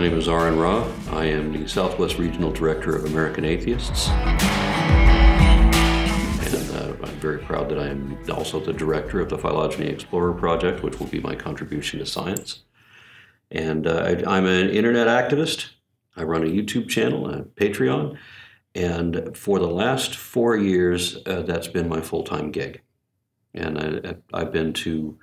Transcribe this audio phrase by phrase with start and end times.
[0.00, 0.90] My name is Aron Ra.
[1.10, 4.08] I am the Southwest Regional Director of American Atheists.
[4.08, 4.40] And
[6.74, 10.82] uh, I'm very proud that I am also the director of the Phylogeny Explorer Project,
[10.82, 12.62] which will be my contribution to science.
[13.50, 15.72] And uh, I, I'm an internet activist.
[16.16, 18.16] I run a YouTube channel, and Patreon.
[18.74, 22.80] And for the last four years, uh, that's been my full time gig.
[23.52, 25.18] And I, I've been to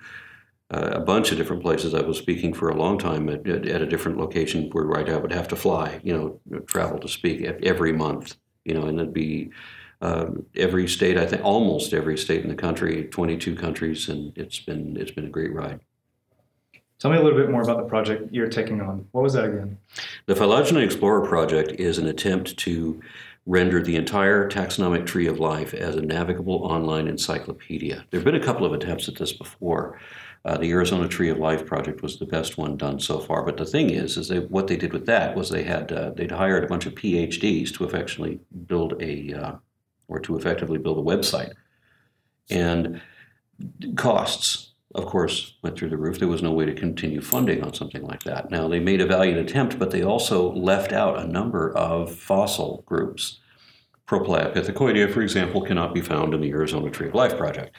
[0.73, 1.94] uh, a bunch of different places.
[1.94, 5.17] I was speaking for a long time at, at, at a different location where I
[5.17, 8.35] would have to fly, you know, travel to speak every month,
[8.66, 9.52] you know, and it'd be
[10.02, 11.17] um, every state.
[11.17, 15.26] I think almost every state in the country, 22 countries, and it's been it's been
[15.26, 15.80] a great ride.
[16.99, 19.07] Tell me a little bit more about the project you're taking on.
[19.12, 19.77] What was that again?
[20.26, 23.02] The Phylogeny Explorer project is an attempt to
[23.45, 28.05] render the entire taxonomic tree of life as a navigable online encyclopedia.
[28.09, 29.99] There have been a couple of attempts at this before.
[30.47, 33.43] Uh, the Arizona Tree of Life project was the best one done so far.
[33.43, 36.12] But the thing is, is they, what they did with that was they had uh,
[36.12, 39.55] they'd hired a bunch of PhDs to effectively build a uh,
[40.07, 41.51] or to effectively build a website,
[42.49, 43.01] and
[43.98, 46.17] costs, of course, went through the roof.
[46.17, 48.49] There was no way to continue funding on something like that.
[48.49, 52.84] Now they made a valiant attempt, but they also left out a number of fossil
[52.85, 53.39] groups.
[54.07, 57.76] Propliopithecoidea, for example, cannot be found in the Arizona Tree of Life project.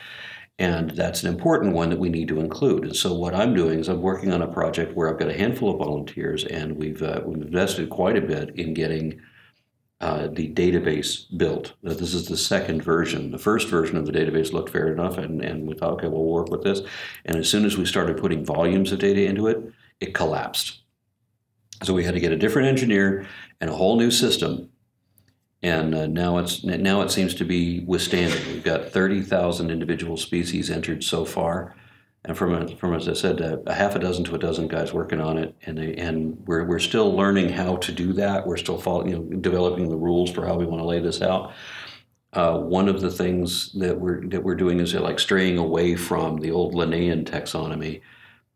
[0.60, 2.84] And that's an important one that we need to include.
[2.84, 5.38] And so what I'm doing is I'm working on a project where I've got a
[5.38, 9.20] handful of volunteers, and we've uh, we've invested quite a bit in getting
[10.00, 11.74] uh, the database built.
[11.82, 13.30] This is the second version.
[13.30, 16.24] The first version of the database looked fair enough, and, and we thought, okay, we'll
[16.24, 16.82] work with this.
[17.24, 19.60] And as soon as we started putting volumes of data into it,
[20.00, 20.82] it collapsed.
[21.82, 23.26] So we had to get a different engineer
[23.60, 24.70] and a whole new system
[25.62, 28.40] and uh, now it's now it seems to be withstanding.
[28.46, 31.74] We've got thirty thousand individual species entered so far,
[32.24, 34.68] and from a, from as I said, a, a, half a dozen to a dozen
[34.68, 38.46] guys working on it, and they, and we're we're still learning how to do that.
[38.46, 41.22] We're still following, you know, developing the rules for how we want to lay this
[41.22, 41.52] out.
[42.34, 46.38] Uh, one of the things that we're that we're doing is like straying away from
[46.38, 48.00] the old Linnaean taxonomy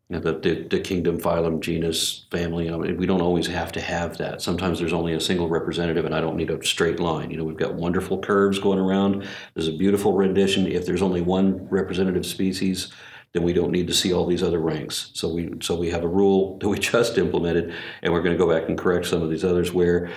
[0.09, 2.69] you know, the, the, the, kingdom, phylum, genus, family.
[2.69, 4.41] I mean, we don't always have to have that.
[4.41, 7.31] Sometimes there's only a single representative, and I don't need a straight line.
[7.31, 9.25] You know, we've got wonderful curves going around.
[9.53, 10.67] There's a beautiful rendition.
[10.67, 12.91] If there's only one representative species,
[13.31, 15.09] then we don't need to see all these other ranks.
[15.13, 18.43] So we so we have a rule that we just implemented, and we're going to
[18.43, 20.11] go back and correct some of these others where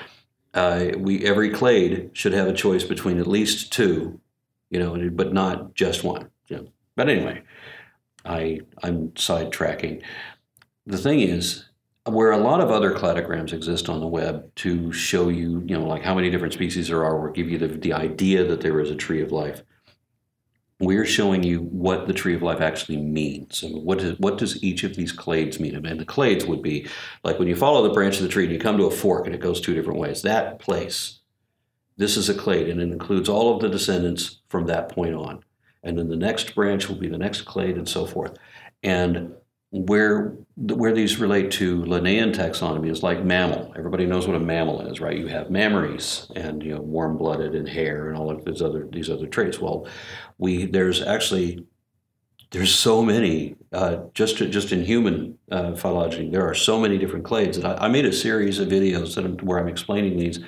[0.52, 4.20] uh, we every clade should have a choice between at least two,
[4.68, 6.28] you know, but not just one.
[6.96, 7.42] But anyway,
[8.26, 10.02] I, I'm sidetracking.
[10.86, 11.64] The thing is,
[12.04, 15.84] where a lot of other cladograms exist on the web to show you, you know,
[15.84, 18.80] like how many different species there are, or give you the, the idea that there
[18.80, 19.62] is a tree of life,
[20.78, 23.64] we're showing you what the tree of life actually means.
[23.66, 25.74] What, is, what does each of these clades mean?
[25.74, 26.86] And the clades would be
[27.24, 29.26] like when you follow the branch of the tree and you come to a fork
[29.26, 30.22] and it goes two different ways.
[30.22, 31.20] That place,
[31.96, 35.42] this is a clade, and it includes all of the descendants from that point on
[35.86, 38.36] and then the next branch will be the next clade and so forth.
[38.82, 39.32] And
[39.70, 43.72] where where these relate to Linnaean taxonomy is like mammal.
[43.76, 45.16] Everybody knows what a mammal is, right?
[45.16, 49.08] You have mammaries and you know warm-blooded and hair and all of these other these
[49.08, 49.60] other traits.
[49.60, 49.86] Well,
[50.38, 51.64] we there's actually
[52.50, 56.30] there's so many uh, just just in human uh, phylogeny.
[56.30, 59.36] There are so many different clades that I, I made a series of videos I'm,
[59.38, 60.40] where I'm explaining these,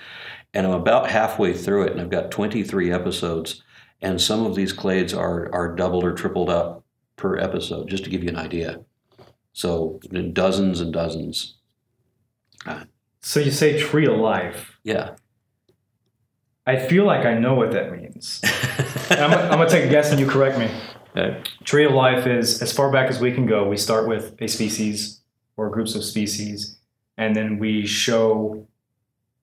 [0.54, 3.62] and I'm about halfway through it, and I've got 23 episodes
[4.00, 6.84] and some of these clades are are doubled or tripled up
[7.16, 8.80] per episode, just to give you an idea.
[9.52, 9.98] So
[10.32, 11.56] dozens and dozens.
[12.64, 12.84] Uh,
[13.20, 14.78] so you say tree of life.
[14.84, 15.16] Yeah.
[16.66, 18.40] I feel like I know what that means.
[19.10, 20.70] I'm, I'm going to take a guess and you correct me.
[21.16, 21.42] Okay.
[21.64, 23.66] Tree of life is as far back as we can go.
[23.68, 25.20] We start with a species
[25.56, 26.78] or groups of species,
[27.16, 28.66] and then we show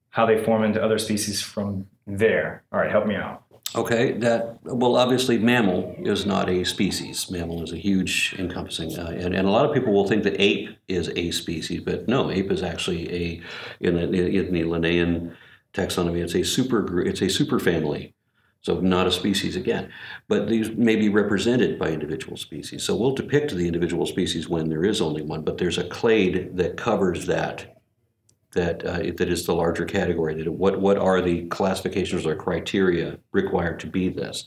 [0.10, 2.64] how they form into other species from there.
[2.72, 3.44] All right, help me out.
[3.74, 7.30] Okay, that well, obviously, mammal is not a species.
[7.30, 10.40] Mammal is a huge encompassing, uh, and, and a lot of people will think that
[10.42, 13.42] ape is a species, but no, ape is actually a
[13.82, 15.36] in the, in the Linnaean
[15.76, 18.16] taxonomy, it's a super it's a super family,
[18.62, 19.92] so not a species again.
[20.28, 22.84] But these may be represented by individual species.
[22.84, 26.56] So we'll depict the individual species when there is only one, but there's a clade
[26.56, 27.75] that covers that
[28.56, 30.34] that uh, that is the larger category.
[30.34, 34.46] That what what are the classifications or criteria required to be this?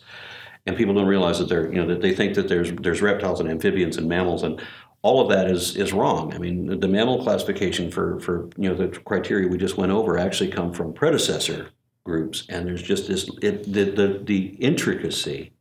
[0.67, 3.41] And people don't realize that they're you know that they think that there's there's reptiles
[3.41, 4.61] and amphibians and mammals and
[5.03, 6.35] all of that is is wrong.
[6.35, 10.19] I mean, the mammal classification for for you know the criteria we just went over
[10.19, 11.71] actually come from predecessor
[12.05, 15.53] groups, and there's just this it, the, the the intricacy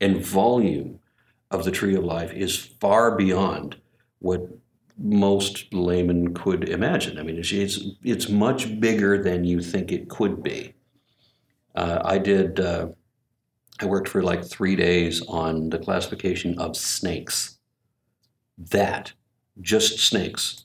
[0.00, 0.98] and volume
[1.50, 3.76] of the tree of life is far beyond
[4.18, 4.42] what
[5.02, 7.18] most laymen could imagine.
[7.18, 10.74] I mean, it's it's, it's much bigger than you think it could be.
[11.74, 12.60] Uh, I did.
[12.60, 12.88] Uh,
[13.80, 17.58] I worked for like three days on the classification of snakes.
[18.58, 19.12] That,
[19.62, 20.64] just snakes,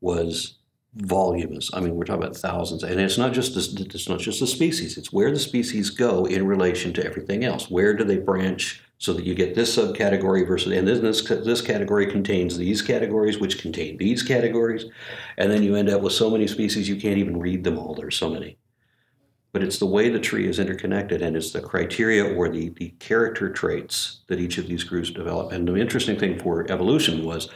[0.00, 0.58] was
[0.94, 1.70] voluminous.
[1.74, 4.46] I mean, we're talking about thousands, and it's not just this, it's not just the
[4.46, 4.96] species.
[4.96, 7.68] It's where the species go in relation to everything else.
[7.68, 12.06] Where do they branch so that you get this subcategory versus and this this category
[12.06, 14.86] contains these categories, which contain these categories,
[15.36, 17.94] and then you end up with so many species you can't even read them all.
[17.94, 18.58] There's so many.
[19.54, 22.88] But it's the way the tree is interconnected, and it's the criteria or the, the
[22.98, 25.52] character traits that each of these groups develop.
[25.52, 27.48] And the interesting thing for evolution was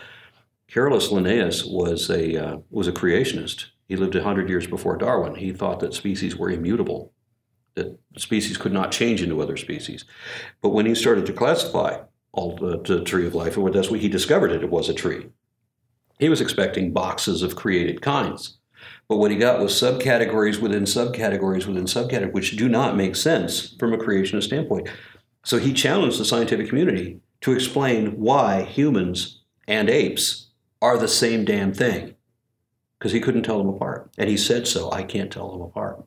[0.68, 3.66] Carolus Linnaeus was a, uh, was a creationist.
[3.88, 5.34] He lived 100 years before Darwin.
[5.34, 7.12] He thought that species were immutable,
[7.74, 10.04] that species could not change into other species.
[10.62, 12.00] But when he started to classify
[12.32, 14.94] all the, the tree of life, or that's when he discovered it, it was a
[14.94, 15.26] tree.
[16.18, 18.58] He was expecting boxes of created kinds.
[19.08, 23.74] But what he got was subcategories within subcategories within subcategories, which do not make sense
[23.78, 24.88] from a creationist standpoint.
[25.44, 30.48] So he challenged the scientific community to explain why humans and apes
[30.82, 32.14] are the same damn thing
[32.98, 34.10] because he couldn't tell them apart.
[34.18, 36.04] And he said so I can't tell them apart.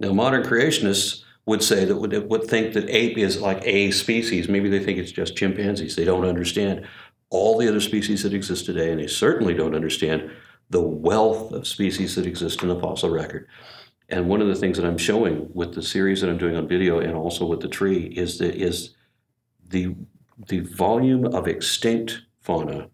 [0.00, 4.48] Now, modern creationists would say that would, would think that ape is like a species.
[4.48, 5.96] Maybe they think it's just chimpanzees.
[5.96, 6.86] They don't understand
[7.30, 10.30] all the other species that exist today, and they certainly don't understand
[10.70, 13.48] the wealth of species that exist in the fossil record.
[14.08, 16.68] And one of the things that I'm showing with the series that I'm doing on
[16.68, 18.94] video and also with the tree is that is
[19.68, 19.94] the
[20.46, 22.88] the volume of extinct fauna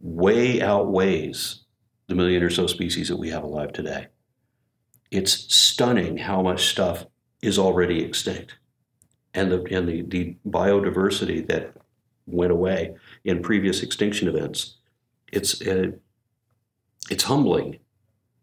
[0.00, 1.64] way outweighs
[2.08, 4.08] the million or so species that we have alive today.
[5.10, 7.06] It's stunning how much stuff
[7.42, 8.58] is already extinct.
[9.34, 11.74] And the, and the, the biodiversity that
[12.26, 14.76] went away in previous extinction events,
[15.32, 15.92] it's, uh,
[17.10, 17.78] it's humbling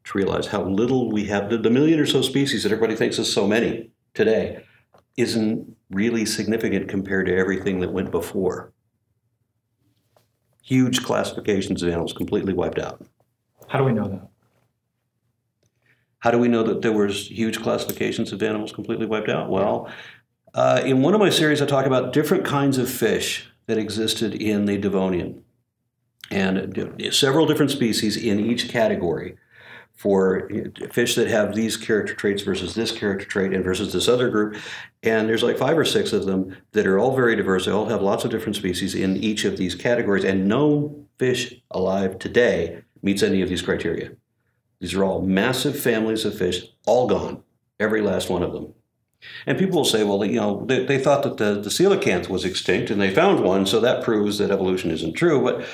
[0.06, 1.50] to realize how little we have.
[1.50, 4.64] The, the million or so species that everybody thinks is so many today
[5.18, 8.74] isn't really significant compared to everything that went before
[10.66, 13.06] huge classifications of animals completely wiped out.
[13.68, 14.28] How do we know that?
[16.26, 19.48] How do we know that there was huge classifications of animals completely wiped out?
[19.48, 19.92] Well,
[20.56, 24.34] uh, in one of my series, I talk about different kinds of fish that existed
[24.34, 25.44] in the Devonian,
[26.32, 29.38] and several different species in each category
[29.96, 30.50] for
[30.92, 34.56] fish that have these character traits versus this character trait and versus this other group.
[35.04, 37.66] And there's like five or six of them that are all very diverse.
[37.66, 41.54] They all have lots of different species in each of these categories, and no fish
[41.70, 44.10] alive today meets any of these criteria.
[44.86, 47.42] These are all massive families of fish, all gone,
[47.80, 48.72] every last one of them.
[49.48, 52.46] And people will say, well, you know, they, they thought that the, the coelacanth was
[52.46, 55.42] extinct and they found one, so that proves that evolution isn't true.
[55.42, 55.68] But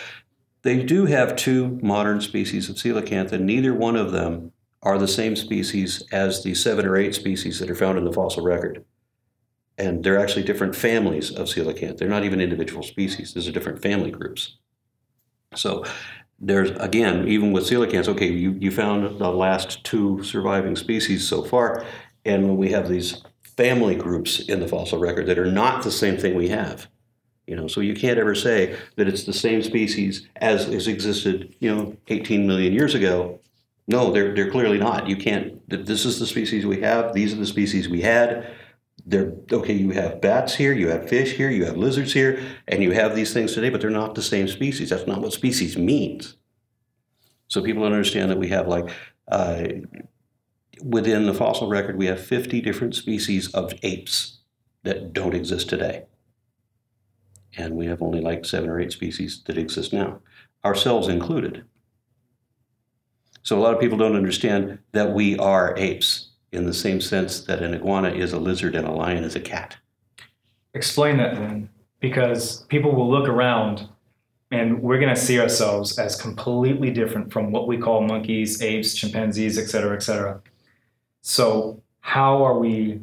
[0.61, 5.09] they do have two modern species of coelacanth, and neither one of them are the
[5.09, 8.85] same species as the seven or eight species that are found in the fossil record.
[9.77, 11.97] And they're actually different families of coelacanth.
[11.97, 14.55] They're not even individual species, these are different family groups.
[15.53, 15.83] So
[16.41, 21.43] there's, again, even with coelacanths, okay, you, you found the last two surviving species so
[21.43, 21.85] far,
[22.25, 23.21] and when we have these
[23.55, 26.87] family groups in the fossil record that are not the same thing we have.
[27.45, 31.53] You know, so you can't ever say that it's the same species as has existed,
[31.59, 33.39] you know, 18 million years ago.
[33.87, 35.07] No, they're they're clearly not.
[35.07, 35.59] You can't.
[35.67, 37.13] This is the species we have.
[37.13, 38.51] These are the species we had.
[39.05, 39.73] They're okay.
[39.73, 40.73] You have bats here.
[40.73, 41.49] You have fish here.
[41.49, 44.47] You have lizards here, and you have these things today, but they're not the same
[44.47, 44.89] species.
[44.89, 46.35] That's not what species means.
[47.47, 48.89] So people don't understand that we have like.
[49.27, 49.63] Uh,
[50.83, 54.39] within the fossil record, we have 50 different species of apes
[54.83, 56.05] that don't exist today
[57.57, 60.19] and we have only like seven or eight species that exist now,
[60.63, 61.65] ourselves included.
[63.43, 67.41] So a lot of people don't understand that we are apes in the same sense
[67.41, 69.77] that an iguana is a lizard and a lion is a cat.
[70.73, 73.87] Explain that then, because people will look around
[74.51, 78.93] and we're going to see ourselves as completely different from what we call monkeys, apes,
[78.93, 80.41] chimpanzees, et cetera, et cetera.
[81.21, 82.99] So, how are we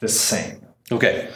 [0.00, 0.66] the same?
[0.92, 1.30] Okay.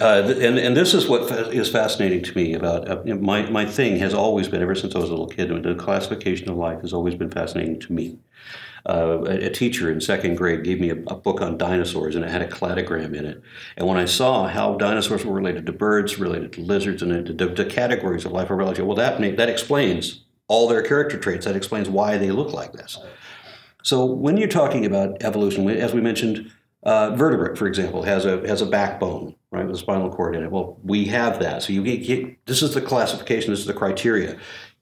[0.00, 3.98] Uh, and, and this is what is fascinating to me about uh, my, my thing
[3.98, 6.92] has always been, ever since I was a little kid, the classification of life has
[6.92, 8.18] always been fascinating to me.
[8.88, 12.30] Uh, a, teacher in second grade gave me a, a, book on dinosaurs and it
[12.30, 13.42] had a cladogram in it.
[13.76, 17.46] And when I saw how dinosaurs were related to birds, related to lizards, and the,
[17.46, 21.44] the categories of life are related, well, that, that explains all their character traits.
[21.46, 22.98] That explains why they look like this.
[23.82, 26.52] So when you're talking about evolution, as we mentioned,
[26.82, 30.44] uh, vertebrate, for example, has a has a backbone, right, with a spinal cord in
[30.44, 30.50] it.
[30.52, 31.62] Well, we have that.
[31.62, 33.50] So you get, get this is the classification.
[33.50, 34.38] This is the criteria.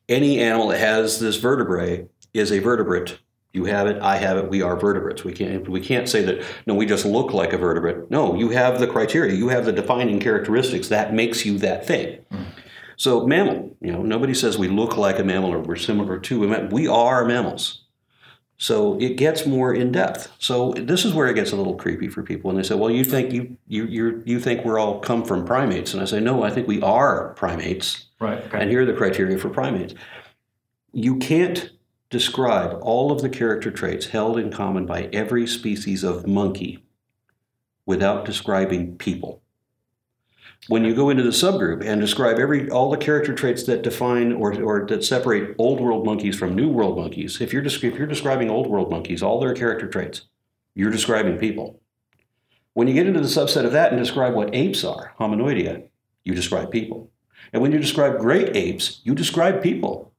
[0.08, 3.18] any animal that has this vertebrae is a vertebrate.
[3.54, 5.23] You have it, I have it, we are vertebrates.
[5.23, 8.11] We can't we can't say that no, we just look like a vertebrate.
[8.11, 12.18] No, you have the criteria, you have the defining characteristics that makes you that thing.
[12.32, 12.46] Mm.
[12.96, 16.44] So mammal, you know, nobody says we look like a mammal or we're similar to
[16.44, 16.68] a mammal.
[16.70, 17.84] We are mammals.
[18.56, 20.32] So it gets more in depth.
[20.38, 22.90] So this is where it gets a little creepy for people, and they say, "Well,
[22.90, 26.18] you think you you you you think we're all come from primates?" And I say,
[26.18, 28.38] "No, I think we are primates." Right.
[28.38, 28.61] Okay.
[28.61, 29.94] And here are the criteria for primates.
[30.92, 31.70] You can't
[32.14, 36.85] describe all of the character traits held in common by every species of monkey
[37.85, 39.42] without describing people
[40.68, 44.33] when you go into the subgroup and describe every all the character traits that define
[44.33, 48.06] or, or that separate old world monkeys from new world monkeys, if you're, if you're
[48.06, 50.23] describing old world monkeys, all their character traits,
[50.75, 51.80] you're describing people.
[52.73, 55.87] When you get into the subset of that and describe what apes are, hominoidea,
[56.25, 57.11] you describe people.
[57.52, 60.12] And when you describe great apes, you describe people.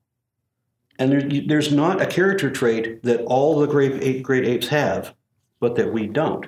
[0.98, 5.14] And there, there's not a character trait that all the great, great apes have,
[5.60, 6.48] but that we don't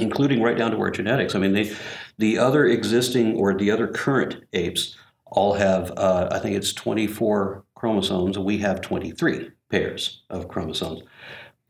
[0.00, 1.34] including right down to our genetics.
[1.34, 1.74] I mean, they,
[2.18, 7.64] the other existing or the other current apes all have, uh, I think it's 24
[7.74, 11.02] chromosomes, and we have 23 pairs of chromosomes.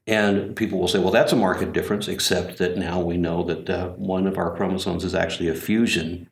[0.07, 3.69] And people will say, well, that's a marked difference, except that now we know that
[3.69, 6.29] uh, one of our chromosomes is actually a fusion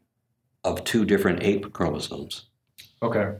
[0.64, 2.46] of two different ape chromosomes.
[3.02, 3.34] Okay.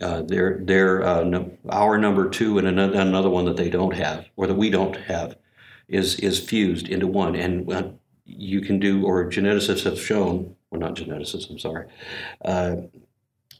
[0.00, 3.94] Uh, they're, they're uh, no, our number two and another, another one that they don't
[3.94, 5.36] have, or that we don't have
[5.88, 7.88] is is fused into one, and uh,
[8.24, 11.88] you can do, or geneticists have shown, or not geneticists, I'm sorry,
[12.44, 12.76] uh,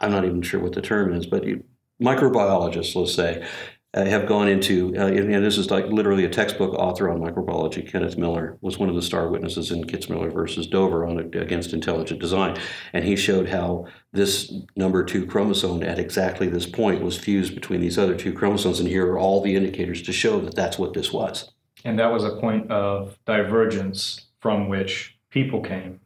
[0.00, 1.64] I'm not even sure what the term is, but you,
[2.00, 3.46] microbiologists, let's say,
[3.94, 7.20] uh, have gone into, uh, and, and, this is like literally a textbook author on
[7.20, 7.90] microbiology.
[7.90, 12.20] Kenneth Miller was one of the star witnesses in Kitzmiller versus Dover on against intelligent
[12.20, 12.58] design,
[12.92, 17.80] and he showed how this number two chromosome at exactly this point was fused between
[17.80, 20.92] these other two chromosomes, and here are all the indicators to show that that's what
[20.92, 21.50] this was.
[21.84, 26.00] And that was a point of divergence from which people came.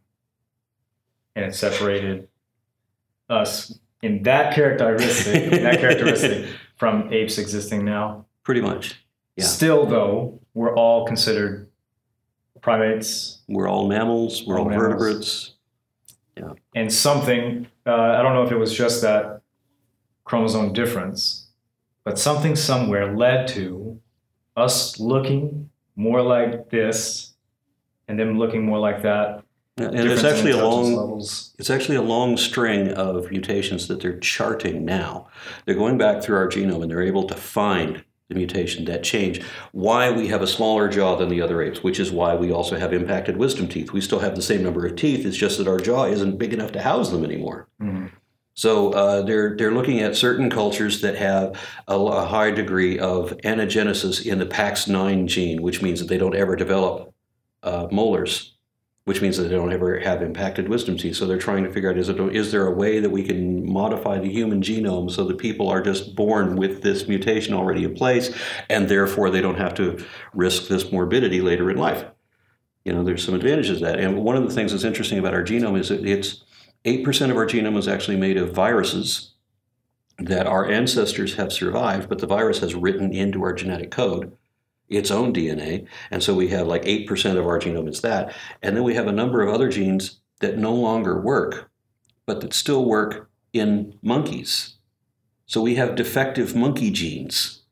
[1.34, 2.28] And it separated
[3.28, 6.48] us in that characteristic, that characteristic
[6.82, 8.26] from apes existing now.
[8.42, 9.04] Pretty much.
[9.36, 9.44] Yeah.
[9.44, 11.68] Still, though, we're all considered
[12.60, 13.42] primates.
[13.46, 14.44] We're all mammals.
[14.44, 15.52] We're all, all vertebrates.
[16.36, 16.54] Yeah.
[16.74, 19.42] And something, uh, I don't know if it was just that
[20.24, 21.50] chromosome difference,
[22.02, 24.00] but something somewhere led to
[24.56, 27.34] us looking more like this
[28.08, 29.44] and them looking more like that.
[29.78, 31.54] And it's actually a long levels.
[31.58, 35.28] it's actually a long string of mutations that they're charting now.
[35.64, 39.42] They're going back through our genome and they're able to find the mutation that change
[39.72, 42.78] why we have a smaller jaw than the other apes, which is why we also
[42.78, 43.92] have impacted wisdom teeth.
[43.92, 45.24] We still have the same number of teeth.
[45.24, 47.68] It's just that our jaw isn't big enough to house them anymore.
[47.80, 48.06] Mm-hmm.
[48.54, 53.30] So uh, they're they're looking at certain cultures that have a, a, high degree of
[53.44, 57.14] anagenesis in the PAX9 gene, which means that they don't ever develop
[57.62, 58.51] uh, molars,
[59.04, 61.16] which means that they don't ever have impacted wisdom teeth.
[61.16, 63.70] So they're trying to figure out is it is there a way that we can
[63.70, 67.94] modify the human genome so that people are just born with this mutation already in
[67.94, 68.34] place,
[68.68, 72.04] and therefore they don't have to risk this morbidity later in life.
[72.84, 73.98] You know, there's some advantages to that.
[73.98, 76.42] And one of the things that's interesting about our genome is that it's
[76.84, 79.34] 8% of our genome is actually made of viruses
[80.18, 84.36] that our ancestors have survived, but the virus has written into our genetic code
[84.92, 85.86] its own DNA.
[86.10, 88.34] And so we have like 8% of our genome is that.
[88.62, 91.70] And then we have a number of other genes that no longer work,
[92.26, 94.76] but that still work in monkeys.
[95.46, 97.62] So we have defective monkey genes.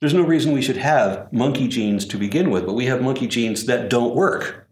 [0.00, 3.26] There's no reason we should have monkey genes to begin with, but we have monkey
[3.26, 4.66] genes that don't work.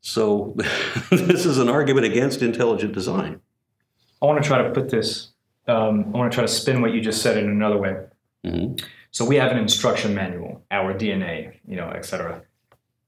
[0.00, 0.54] So
[1.10, 3.40] this is an argument against intelligent design.
[4.22, 5.32] I want to try to put this.
[5.66, 7.96] Um, I want to try to spin what you just said in another way.
[8.44, 8.84] Mm-hmm.
[9.14, 12.42] So we have an instruction manual, our DNA, you know, etc.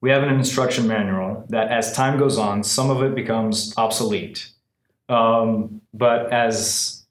[0.00, 4.50] We have an instruction manual that, as time goes on, some of it becomes obsolete.
[5.08, 7.04] Um, but as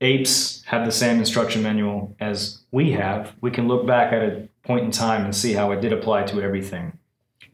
[0.00, 4.48] apes have the same instruction manual as we have, we can look back at a
[4.62, 6.96] point in time and see how it did apply to everything.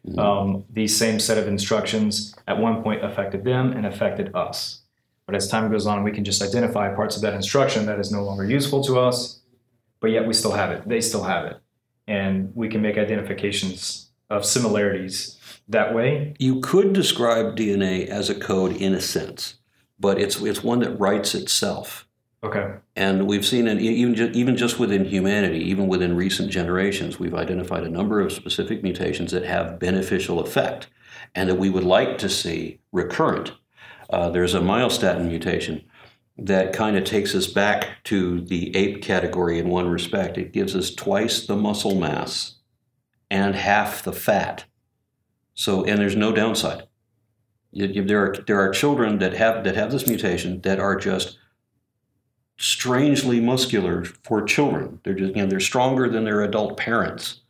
[0.06, 0.20] Mm-hmm.
[0.20, 4.82] Um, these same set of instructions at one point affected them and affected us.
[5.26, 8.12] But as time goes on, we can just identify parts of that instruction that is
[8.12, 9.39] no longer useful to us,
[10.00, 10.88] but yet we still have it.
[10.88, 11.58] They still have it.
[12.06, 15.38] And we can make identifications of similarities
[15.68, 16.34] that way.
[16.38, 19.56] You could describe DNA as a code in a sense,
[19.98, 22.08] but it's, it's one that writes itself.
[22.42, 22.74] Okay.
[22.96, 27.34] And we've seen, it even just, even just within humanity, even within recent generations, we've
[27.34, 30.88] identified a number of specific mutations that have beneficial effect,
[31.34, 33.52] and that we would like to see recurrent.
[34.08, 35.84] Uh, there's a myostatin mutation
[36.40, 40.38] that kind of takes us back to the ape category in one respect.
[40.38, 42.56] It gives us twice the muscle mass
[43.30, 44.64] and half the fat.
[45.54, 46.86] So, and there's no downside.
[47.72, 51.38] There are there are children that have that have this mutation that are just
[52.58, 55.00] strangely muscular for children.
[55.04, 57.42] They're just you know they're stronger than their adult parents.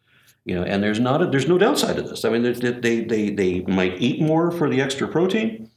[0.45, 2.25] You know, and there's not a, there's no downside to this.
[2.25, 5.70] I mean, they, they they they might eat more for the extra protein,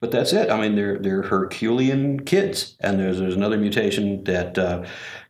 [0.00, 0.50] but that's it.
[0.50, 4.84] I mean, they're they're Herculean kids, and there's there's another mutation that uh,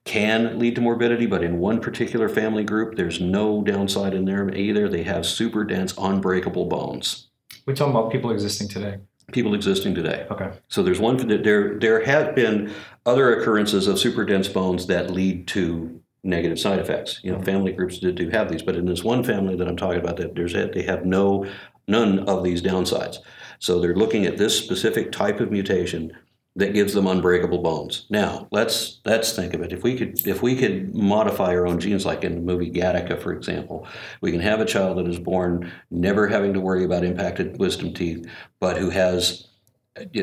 [0.04, 4.52] can lead to morbidity, but in one particular family group, there's no downside in there
[4.54, 4.88] either.
[4.88, 7.28] They have super dense, unbreakable bones.
[7.66, 8.98] We're talking about people existing today.
[9.32, 10.26] People existing today.
[10.30, 10.50] Okay.
[10.68, 11.78] So there's one there.
[11.78, 12.72] There have been
[13.04, 17.20] other occurrences of super dense bones that lead to negative side effects.
[17.22, 19.76] You know, family groups did do have these, but in this one family that I'm
[19.76, 21.46] talking about, that there's they have no
[21.88, 23.18] none of these downsides.
[23.58, 26.12] So they're looking at this specific type of mutation
[26.56, 28.06] that gives them unbreakable bones.
[28.08, 29.72] Now, let's let's think of it.
[29.72, 33.20] If we could if we could modify our own genes like in the movie Gattaca
[33.20, 33.86] for example,
[34.22, 37.92] we can have a child that is born never having to worry about impacted wisdom
[37.92, 38.26] teeth,
[38.58, 39.48] but who has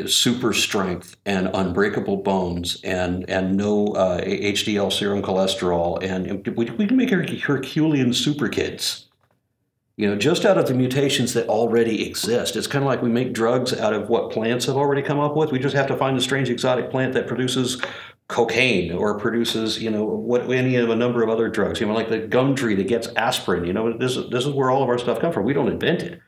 [0.06, 6.88] super strength and unbreakable bones and and no uh, HDL serum cholesterol and we, we
[6.88, 9.08] can make Herculean super kids
[9.96, 12.56] you know, just out of the mutations that already exist.
[12.56, 15.36] It's kind of like we make drugs out of what plants have already come up
[15.36, 15.52] with.
[15.52, 17.80] We just have to find a strange exotic plant that produces
[18.28, 21.80] cocaine or produces, you know, what any of a number of other drugs.
[21.80, 23.66] You know, like the gum tree that gets aspirin.
[23.66, 25.46] You know, this this is where all of our stuff comes from.
[25.46, 26.20] We don't invent it.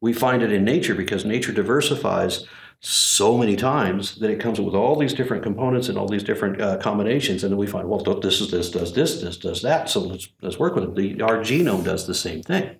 [0.00, 2.46] We find it in nature because nature diversifies
[2.80, 6.60] so many times that it comes with all these different components and all these different
[6.60, 9.88] uh, combinations, and then we find, well, this is this does this, this does that.
[9.90, 10.94] So let's let's work with it.
[10.94, 12.76] The, our genome does the same thing.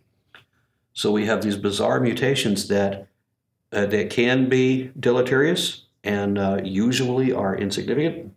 [0.96, 3.08] So we have these bizarre mutations that
[3.70, 8.32] uh, that can be deleterious and uh, usually are insignificant.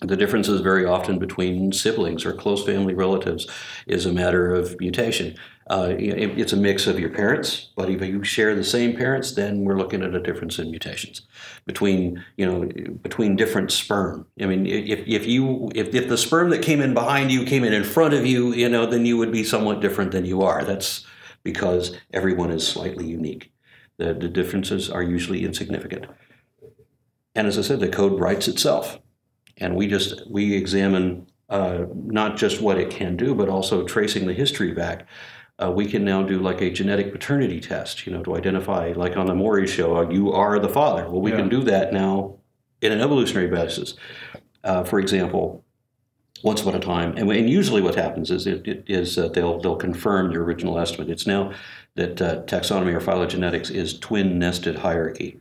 [0.00, 3.46] The differences very often between siblings or close family relatives
[3.86, 5.36] is a matter of mutation.
[5.68, 9.32] Uh, it, it's a mix of your parents, but if you share the same parents,
[9.32, 11.22] then we're looking at a difference in mutations
[11.66, 12.64] between you know
[13.02, 14.26] between different sperm.
[14.40, 17.62] I mean, if, if you if, if the sperm that came in behind you came
[17.62, 20.42] in in front of you, you know, then you would be somewhat different than you
[20.42, 20.64] are.
[20.64, 21.06] That's
[21.42, 23.52] because everyone is slightly unique.
[23.98, 26.06] The, the differences are usually insignificant.
[27.34, 28.98] And as I said, the code writes itself.
[29.58, 34.26] And we just we examine uh, not just what it can do, but also tracing
[34.26, 35.06] the history back.
[35.62, 39.18] Uh, we can now do like a genetic paternity test, you know, to identify, like
[39.18, 41.08] on the Maury show, uh, you are the father.
[41.10, 41.36] Well, we yeah.
[41.36, 42.38] can do that now
[42.80, 43.94] in an evolutionary basis.
[44.64, 45.62] Uh, for example,
[46.42, 49.58] once upon a time, and, and usually what happens is it, it is uh, they'll
[49.60, 51.10] they'll confirm your original estimate.
[51.10, 51.52] It's now
[51.96, 55.40] that uh, taxonomy or phylogenetics is twin nested hierarchy,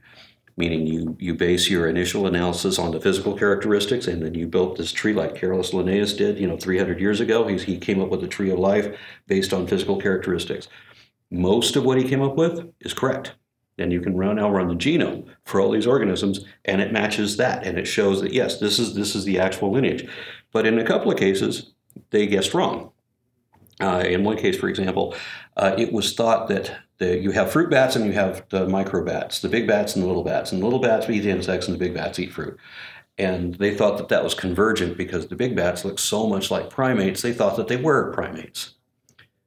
[0.57, 4.77] meaning you you base your initial analysis on the physical characteristics, and then you built
[4.77, 7.47] this tree like Carolus Linnaeus did, you know, 300 years ago.
[7.47, 8.95] He, he came up with a tree of life
[9.27, 10.67] based on physical characteristics.
[11.31, 13.35] Most of what he came up with is correct.
[13.77, 17.38] And you can run now run the genome for all these organisms, and it matches
[17.38, 20.05] that, and it shows that yes, this is this is the actual lineage.
[20.51, 21.71] But in a couple of cases,
[22.09, 22.91] they guessed wrong.
[23.79, 25.15] Uh, in one case, for example,
[25.55, 29.39] uh, it was thought that the, you have fruit bats and you have the microbats,
[29.39, 31.79] the big bats and the little bats, and the little bats eat insects and the
[31.79, 32.57] big bats eat fruit.
[33.17, 36.69] And they thought that that was convergent because the big bats look so much like
[36.69, 38.75] primates, they thought that they were primates.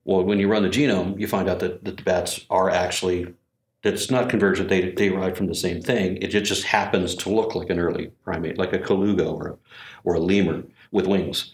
[0.05, 3.35] Well, when you run the genome, you find out that, that the bats are actually,
[3.83, 6.17] it's not convergent, they, they arrive from the same thing.
[6.19, 9.59] It just happens to look like an early primate, like a colugo or,
[10.05, 11.53] or a lemur with wings.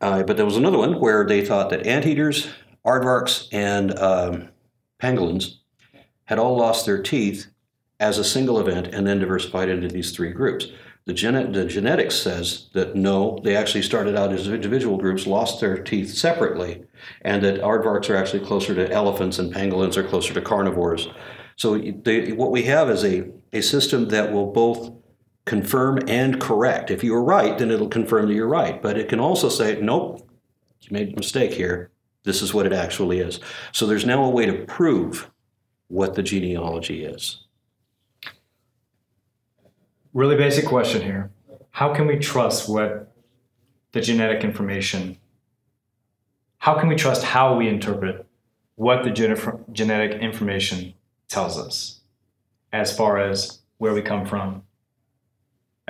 [0.00, 2.48] Uh, but there was another one where they thought that anteaters,
[2.86, 4.48] aardvarks, and um,
[5.02, 5.56] pangolins
[6.24, 7.48] had all lost their teeth
[7.98, 10.68] as a single event and then diversified into these three groups.
[11.06, 15.60] The, gen- the genetics says that no, they actually started out as individual groups, lost
[15.60, 16.84] their teeth separately,
[17.22, 21.08] and that aardvarks are actually closer to elephants and pangolins are closer to carnivores.
[21.56, 24.92] So they, what we have is a, a system that will both
[25.50, 26.92] confirm and correct.
[26.92, 28.80] If you are right, then it'll confirm that you're right.
[28.80, 30.24] But it can also say, nope,
[30.82, 31.90] you made a mistake here.
[32.22, 33.40] This is what it actually is.
[33.72, 35.28] So there's now a way to prove
[35.88, 37.40] what the genealogy is.
[40.14, 41.32] Really basic question here.
[41.72, 43.12] How can we trust what
[43.90, 45.18] the genetic information,
[46.58, 48.24] how can we trust how we interpret
[48.76, 49.10] what the
[49.72, 50.94] genetic information
[51.26, 52.02] tells us
[52.72, 54.62] as far as where we come from,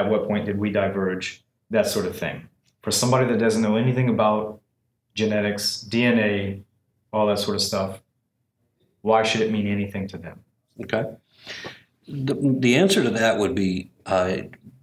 [0.00, 2.48] at what point did we diverge, that sort of thing.
[2.82, 4.60] For somebody that doesn't know anything about
[5.14, 6.62] genetics, DNA,
[7.12, 8.00] all that sort of stuff,
[9.02, 10.40] why should it mean anything to them?
[10.82, 11.04] Okay.
[12.08, 14.36] The, the answer to that would be uh,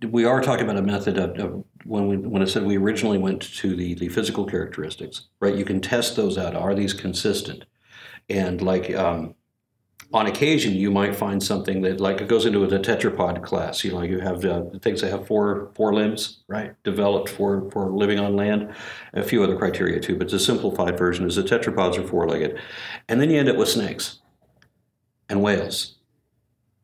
[0.09, 3.17] we are talking about a method of, of, when we when I said we originally
[3.17, 5.55] went to the the physical characteristics, right?
[5.55, 6.55] You can test those out.
[6.55, 7.65] Are these consistent?
[8.29, 9.35] And like um,
[10.13, 13.83] on occasion, you might find something that like it goes into the tetrapod class.
[13.83, 16.73] You know, you have uh, things that have four four limbs, right?
[16.83, 18.73] Developed for for living on land.
[19.13, 22.59] A few other criteria too, but the simplified version is the tetrapods are four legged,
[23.09, 24.19] and then you end up with snakes
[25.29, 25.97] and whales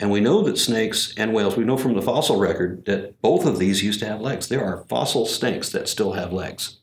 [0.04, 3.46] and we know that snakes and whales, we know from the fossil record that both
[3.46, 4.50] of these used to have legs.
[4.50, 6.80] There are fossil snakes that still have legs.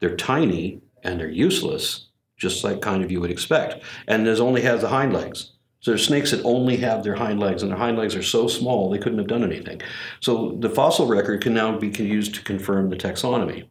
[0.00, 3.82] They're tiny and they're useless, just like kind of you would expect.
[4.06, 5.52] And there's only have the hind legs.
[5.80, 8.48] So there's snakes that only have their hind legs, and their hind legs are so
[8.48, 9.80] small they couldn't have done anything.
[10.20, 13.68] So the fossil record can now be used to confirm the taxonomy.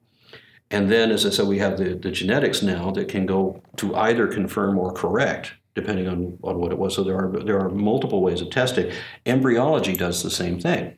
[0.72, 3.96] And then, as I said, we have the, the genetics now that can go to
[3.96, 6.96] either confirm or correct depending on, on what it was.
[6.96, 8.92] So there are there are multiple ways of testing.
[9.28, 10.98] Embryology does the same thing.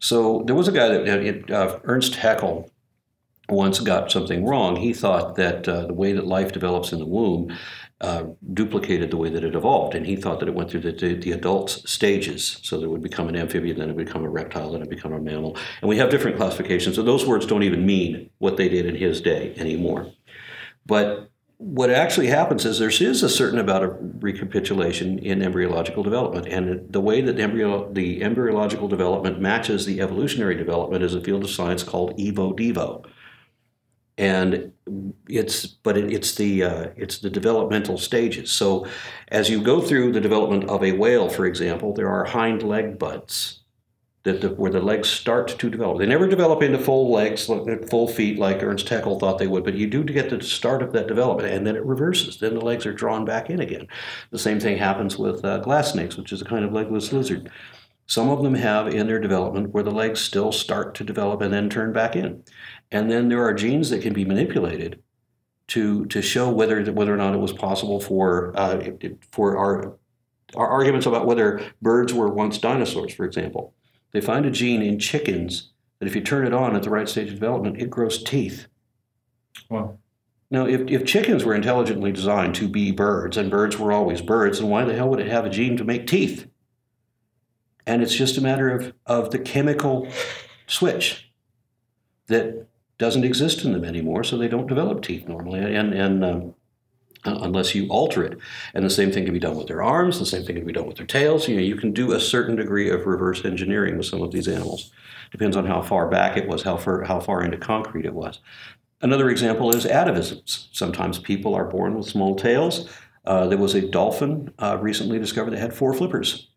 [0.00, 2.70] So there was a guy that uh, Ernst Haeckel
[3.48, 4.76] once got something wrong.
[4.76, 7.54] He thought that uh, the way that life develops in the womb
[8.00, 10.92] uh, duplicated the way that it evolved, and he thought that it went through the,
[10.92, 12.58] the, the adult stages.
[12.62, 14.88] So that it would become an amphibian, then it would become a reptile, then it
[14.88, 15.56] would become a mammal.
[15.80, 16.96] And we have different classifications.
[16.96, 20.12] So those words don't even mean what they did in his day anymore.
[20.86, 26.46] But what actually happens is there is a certain amount of recapitulation in embryological development,
[26.48, 31.44] and the way that embryo, the embryological development matches the evolutionary development is a field
[31.44, 33.06] of science called evo devo,
[34.16, 34.72] and
[35.28, 38.50] it's but it, it's the uh, it's the developmental stages.
[38.50, 38.86] So,
[39.28, 42.98] as you go through the development of a whale, for example, there are hind leg
[42.98, 43.60] buds
[44.24, 45.98] that the, where the legs start to develop.
[45.98, 47.50] They never develop into full legs,
[47.90, 50.92] full feet like Ernst Haeckel thought they would, but you do get the start of
[50.92, 52.38] that development, and then it reverses.
[52.38, 53.86] Then the legs are drawn back in again.
[54.30, 57.50] The same thing happens with uh, glass snakes, which is a kind of legless lizard.
[58.06, 61.52] Some of them have in their development where the legs still start to develop and
[61.52, 62.42] then turn back in.
[62.90, 65.02] And then there are genes that can be manipulated
[65.68, 68.90] to, to show whether, whether or not it was possible for, uh,
[69.32, 69.96] for our,
[70.54, 73.74] our arguments about whether birds were once dinosaurs, for example
[74.14, 77.08] they find a gene in chickens that if you turn it on at the right
[77.08, 78.68] stage of development, it grows teeth.
[79.68, 79.98] Wow.
[80.50, 84.60] Now, if, if chickens were intelligently designed to be birds, and birds were always birds,
[84.60, 86.48] then why the hell would it have a gene to make teeth?
[87.86, 90.08] And it's just a matter of, of the chemical
[90.68, 91.32] switch
[92.28, 95.60] that doesn't exist in them anymore, so they don't develop teeth normally.
[95.60, 96.54] And, and um,
[97.26, 98.38] uh, unless you alter it.
[98.74, 100.72] And the same thing can be done with their arms, the same thing can be
[100.72, 101.48] done with their tails.
[101.48, 104.46] You know, you can do a certain degree of reverse engineering with some of these
[104.46, 104.92] animals.
[105.30, 108.40] Depends on how far back it was, how far, how far into concrete it was.
[109.00, 110.68] Another example is atavisms.
[110.72, 112.88] Sometimes people are born with small tails.
[113.24, 116.48] Uh, there was a dolphin uh, recently discovered that had four flippers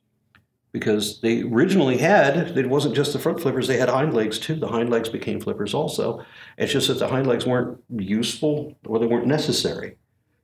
[0.72, 4.56] because they originally had, it wasn't just the front flippers, they had hind legs too.
[4.56, 6.24] The hind legs became flippers also.
[6.58, 9.98] It's just that the hind legs weren't useful or they weren't necessary.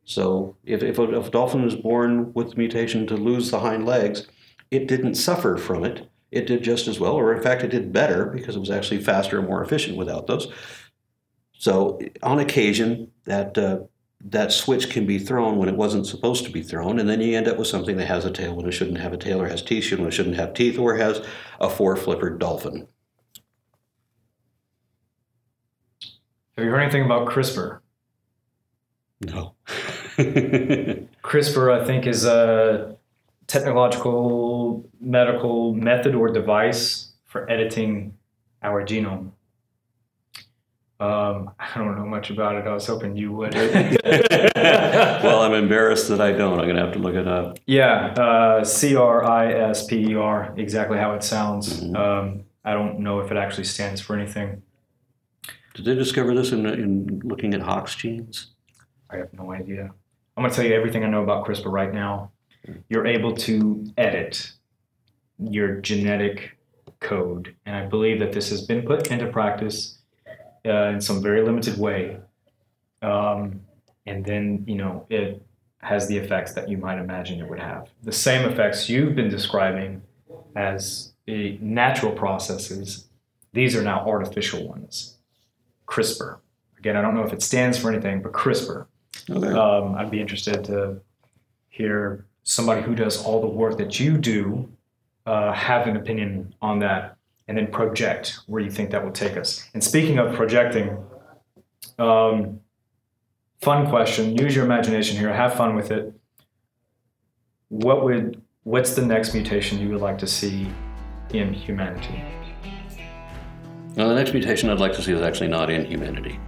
[0.06, 3.60] So if, if, a, if a dolphin was born with the mutation to lose the
[3.60, 4.28] hind legs,
[4.72, 6.10] it didn't suffer from it.
[6.32, 9.04] It did just as well, or in fact, it did better because it was actually
[9.04, 10.52] faster and more efficient without those.
[11.52, 13.82] So on occasion, that uh,
[14.26, 17.38] that switch can be thrown when it wasn't supposed to be thrown, and then you
[17.38, 19.48] end up with something that has a tail when it shouldn't have a tail, or
[19.48, 21.22] has teeth when it shouldn't have teeth, or has
[21.60, 22.88] a four-flippered dolphin.
[26.56, 27.80] Have you heard anything about CRISPR?
[29.22, 29.56] No.
[30.18, 32.96] CRISPR, I think, is a
[33.48, 38.16] technological medical method or device for editing
[38.62, 39.32] our genome.
[41.04, 42.66] Um, I don't know much about it.
[42.66, 43.54] I was hoping you would.
[44.06, 46.60] well, I'm embarrassed that I don't.
[46.60, 47.60] I'm going to have to look it up.
[47.66, 51.82] Yeah, uh, C R I S P E R, exactly how it sounds.
[51.82, 51.96] Mm-hmm.
[51.98, 54.62] Um, I don't know if it actually stands for anything.
[55.74, 58.52] Did they discover this in, in looking at Hox genes?
[59.10, 59.92] I have no idea.
[60.38, 62.32] I'm going to tell you everything I know about CRISPR right now.
[62.88, 64.54] You're able to edit
[65.38, 66.58] your genetic
[67.02, 69.98] code, and I believe that this has been put into practice
[70.66, 72.18] uh, in some very limited way.
[73.02, 73.62] Um,
[74.06, 75.42] and then, you know, it
[75.80, 77.90] has the effects that you might imagine it would have.
[78.04, 80.02] The same effects you've been describing
[80.56, 83.08] as natural processes,
[83.54, 85.18] these are now artificial ones.
[85.88, 86.40] CRISPR.
[86.78, 88.88] Again, I don't know if it stands for anything, but CRISPR.
[89.30, 89.48] Okay.
[89.48, 91.02] Um, I'd be interested to
[91.70, 94.70] hear somebody who does all the work that you do
[95.26, 99.38] uh, have an opinion on that and then project where you think that will take
[99.38, 99.70] us.
[99.74, 100.98] And speaking of projecting,
[102.00, 102.60] um,
[103.62, 104.38] fun question.
[104.38, 105.32] Use your imagination here.
[105.34, 106.14] Have fun with it.
[107.70, 110.68] What would what's the next mutation you would like to see
[111.32, 112.24] in humanity?
[113.96, 116.40] Now, the next mutation I'd like to see is actually not in humanity.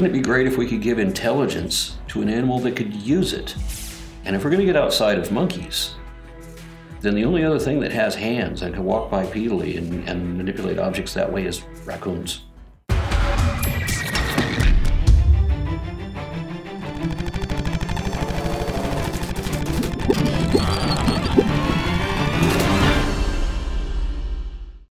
[0.00, 3.34] Wouldn't it be great if we could give intelligence to an animal that could use
[3.34, 3.54] it?
[4.24, 5.94] And if we're going to get outside of monkeys,
[7.02, 10.78] then the only other thing that has hands and can walk bipedally and, and manipulate
[10.78, 12.46] objects that way is raccoons.